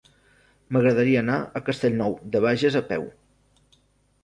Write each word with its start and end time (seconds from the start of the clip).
M'agradaria 0.77 1.19
anar 1.25 1.35
a 1.59 1.61
Castellnou 1.67 2.17
de 2.37 2.43
Bages 2.49 2.81
a 2.83 2.85
peu. 2.95 3.09